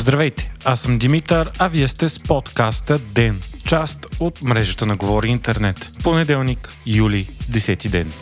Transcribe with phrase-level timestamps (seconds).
[0.00, 5.28] Здравейте, аз съм Димитър, а вие сте с подкаста ДЕН, част от мрежата на Говори
[5.28, 5.90] Интернет.
[6.04, 8.12] Понеделник, юли, 10 ден.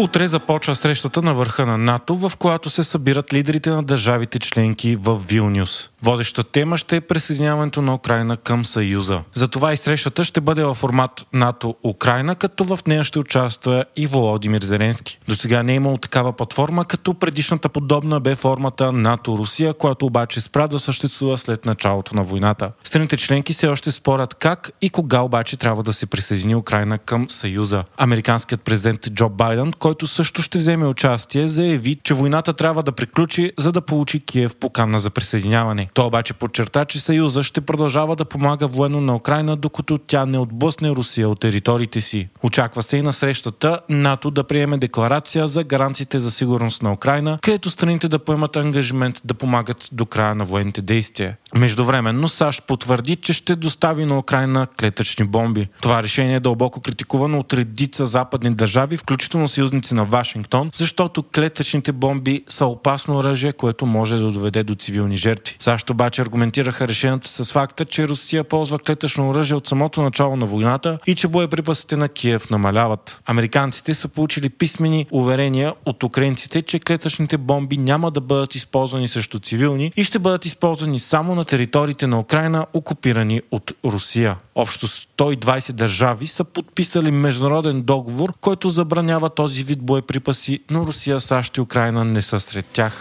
[0.00, 4.96] Утре започва срещата на върха на НАТО, в която се събират лидерите на държавите членки
[4.96, 5.90] в Вилнюс.
[6.02, 9.22] Водеща тема ще е присъединяването на Украина към Съюза.
[9.34, 14.62] Затова и срещата ще бъде във формат НАТО-Украина, като в нея ще участва и Володимир
[14.62, 15.18] Зеленски.
[15.28, 20.40] До сега не е имало такава платформа, като предишната подобна бе формата НАТО-Русия, която обаче
[20.40, 22.72] спря да съществува след началото на войната.
[22.84, 27.30] Страните членки все още спорят как и кога обаче трябва да се присъедини Украина към
[27.30, 27.84] Съюза.
[27.96, 29.72] Американският президент Джо Байден,
[30.06, 35.00] също ще вземе участие, заяви, че войната трябва да приключи, за да получи Киев покана
[35.00, 35.88] за присъединяване.
[35.94, 40.38] Той обаче подчерта, че Съюза ще продължава да помага военно на Украина, докато тя не
[40.38, 42.28] отблъсне Русия от териториите си.
[42.42, 47.38] Очаква се и на срещата НАТО да приеме декларация за гаранциите за сигурност на Украина,
[47.42, 51.36] където страните да поемат ангажимент да помагат до края на военните действия.
[51.54, 55.68] Междувременно САЩ потвърди, че ще достави на Украина клетъчни бомби.
[55.80, 61.92] Това решение е дълбоко критикувано от редица западни държави, включително съюзници на Вашингтон, защото клетъчните
[61.92, 65.56] бомби са опасно оръжие, което може да доведе до цивилни жертви.
[65.58, 70.46] САЩ обаче аргументираха решението с факта, че Русия ползва клетъчно оръжие от самото начало на
[70.46, 73.20] войната и че боеприпасите на Киев намаляват.
[73.26, 79.38] Американците са получили писмени уверения от украинците, че клетъчните бомби няма да бъдат използвани срещу
[79.38, 84.36] цивилни и ще бъдат използвани само на териториите на Украина, окупирани от Русия.
[84.60, 91.56] Общо 120 държави са подписали международен договор, който забранява този вид боеприпаси, но Русия, САЩ
[91.56, 93.00] и Украина не са сред тях.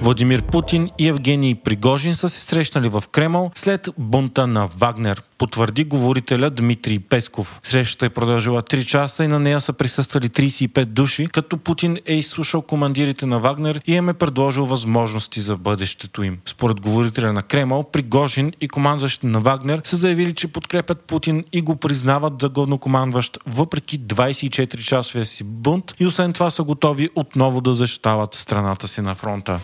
[0.00, 5.84] Владимир Путин и Евгений Пригожин са се срещнали в Кремъл след бунта на Вагнер потвърди
[5.84, 7.60] говорителя Дмитрий Песков.
[7.62, 12.14] Срещата е продължила 3 часа и на нея са присъствали 35 души, като Путин е
[12.14, 16.38] изслушал командирите на Вагнер и им е предложил възможности за бъдещето им.
[16.46, 21.60] Според говорителя на Кремъл, Пригожин и командващите на Вагнер са заявили, че подкрепят Путин и
[21.60, 27.74] го признават за главнокомандващ, въпреки 24-часовия си бунт и освен това са готови отново да
[27.74, 29.60] защитават страната си на фронта.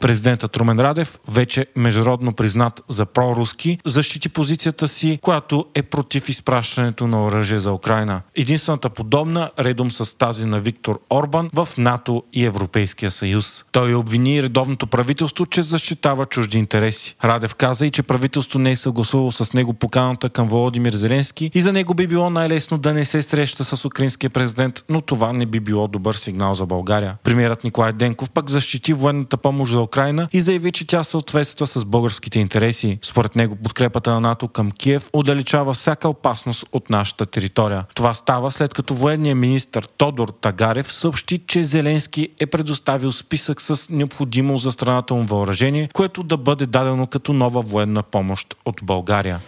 [0.00, 7.06] Президентът Румен Радев, вече международно признат за проруски, защити позицията си, която е против изпращането
[7.06, 8.22] на оръжие за Украина.
[8.34, 13.64] Единствената подобна, редом с тази на Виктор Орбан, в НАТО и Европейския съюз.
[13.72, 17.16] Той обвини редовното правителство, че защитава чужди интереси.
[17.24, 21.60] Радев каза и, че правителство не е съгласувало с него поканата към Володимир Зеленски и
[21.60, 25.46] за него би било най-лесно да не се среща с украинския президент, но това не
[25.46, 27.16] би било добър сигнал за България.
[27.24, 29.95] Премьерът Николай Денков пък защити военната помощ за Украина
[30.32, 32.98] и заяви, че тя съответства с българските интереси.
[33.02, 37.84] Според него подкрепата на НАТО към Киев отдалечава всяка опасност от нашата територия.
[37.94, 43.88] Това става след като военният министр Тодор Тагарев съобщи, че Зеленски е предоставил списък с
[43.90, 49.40] необходимо за страната му въоръжение, което да бъде дадено като нова военна помощ от България.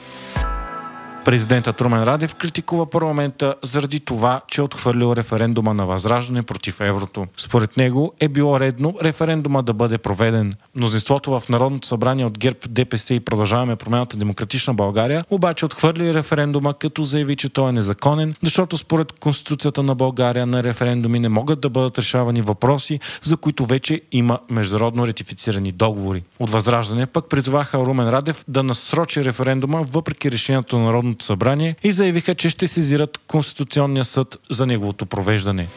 [1.28, 7.26] Президентът Румен Радев критикува парламента заради това, че е отхвърлил референдума на Възраждане против еврото.
[7.36, 10.52] Според него е било редно референдума да бъде проведен.
[10.74, 16.74] Мнозинството в Народното събрание от ГЕРБ, ДПС и Продължаваме промената Демократична България обаче отхвърли референдума,
[16.74, 21.60] като заяви, че той е незаконен, защото според Конституцията на България на референдуми не могат
[21.60, 26.22] да бъдат решавани въпроси, за които вече има международно ратифицирани договори.
[26.38, 31.76] От Възраждане пък призоваха Румен Радев да насрочи референдума въпреки решението на Народното Народното събрание
[31.82, 35.68] и заявиха, че ще сезират Конституционния съд за неговото провеждане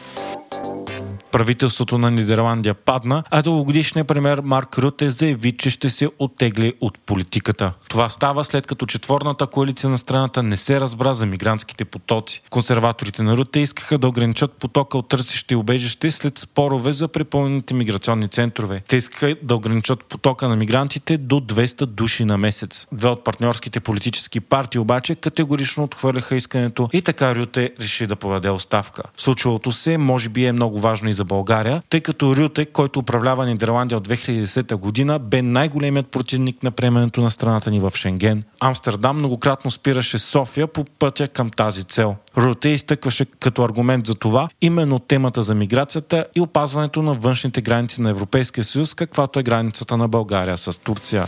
[1.32, 6.98] правителството на Нидерландия падна, а дългогодишният премьер Марк Руте заяви, че ще се оттегли от
[7.06, 7.72] политиката.
[7.88, 12.42] Това става след като четворната коалиция на страната не се разбра за мигрантските потоци.
[12.50, 18.28] Консерваторите на Руте искаха да ограничат потока от търсещи убежище след спорове за препълнените миграционни
[18.28, 18.82] центрове.
[18.88, 22.86] Те искаха да ограничат потока на мигрантите до 200 души на месец.
[22.92, 28.50] Две от партньорските политически партии обаче категорично отхвърляха искането и така Рюте реши да поведе
[28.50, 29.02] оставка.
[29.16, 32.98] Случилото се може би е много важно и за за България, тъй като Рюте, който
[32.98, 38.42] управлява Нидерландия от 2010 година, бе най-големият противник на приемането на страната ни в Шенген.
[38.60, 42.16] Амстердам многократно спираше София по пътя към тази цел.
[42.36, 48.02] Рюте изтъкваше като аргумент за това именно темата за миграцията и опазването на външните граници
[48.02, 51.24] на Европейския съюз, каквато е границата на България с Турция.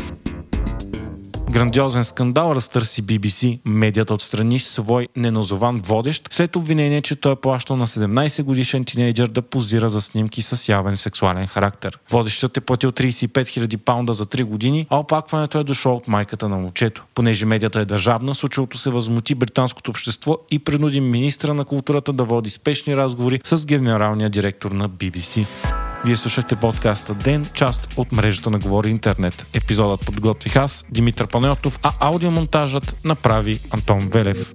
[1.55, 3.59] Грандиозен скандал разтърси BBC.
[3.65, 9.29] Медията отстрани свой неназован водещ след обвинение, че той е плащал на 17 годишен тинейджър
[9.29, 11.99] да позира за снимки с явен сексуален характер.
[12.11, 16.49] Водещът е платил 35 000 паунда за 3 години, а опакването е дошло от майката
[16.49, 17.05] на момчето.
[17.15, 22.25] Понеже медията е държавна, случилото се възмути британското общество и принуди министра на културата да
[22.25, 25.47] води спешни разговори с генералния директор на BBC.
[26.05, 29.47] Вие слушахте подкаста Ден, част от мрежата на Говори Интернет.
[29.53, 34.55] Епизодът подготвих аз, Димитър Панайотов, а аудиомонтажът направи Антон Велев.